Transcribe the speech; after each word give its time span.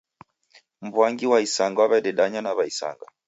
Mwangi 0.85 1.25
wa 1.31 1.39
isanga 1.47 1.79
wadedanya 1.91 2.39
na 2.41 2.51
w'aisanga 2.57 3.05